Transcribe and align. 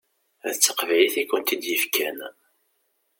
D 0.51 0.55
taqbaylit 0.55 1.15
i 1.21 1.23
kent-id-yefkan. 1.29 2.17